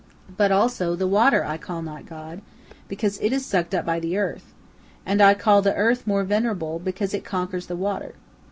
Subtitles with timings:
[0.35, 2.41] But also the water I call not god,
[2.87, 4.51] because it is sucked up by the earth,
[5.05, 8.15] and I call the earth more venerable, because it conquers the water.